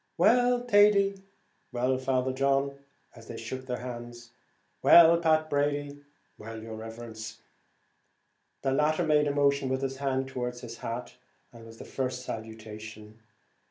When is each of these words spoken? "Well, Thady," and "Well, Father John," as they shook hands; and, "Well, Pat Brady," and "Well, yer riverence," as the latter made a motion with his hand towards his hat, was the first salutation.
"Well, 0.17 0.63
Thady," 0.65 1.09
and 1.09 1.21
"Well, 1.71 1.99
Father 1.99 2.33
John," 2.33 2.75
as 3.15 3.27
they 3.27 3.37
shook 3.37 3.67
hands; 3.67 4.19
and, 4.29 4.33
"Well, 4.81 5.15
Pat 5.19 5.47
Brady," 5.47 5.89
and 5.89 6.03
"Well, 6.39 6.63
yer 6.63 6.73
riverence," 6.73 7.33
as 7.33 7.37
the 8.63 8.71
latter 8.71 9.05
made 9.05 9.27
a 9.27 9.31
motion 9.31 9.69
with 9.69 9.83
his 9.83 9.97
hand 9.97 10.27
towards 10.27 10.61
his 10.61 10.77
hat, 10.77 11.17
was 11.53 11.77
the 11.77 11.85
first 11.85 12.25
salutation. 12.25 13.19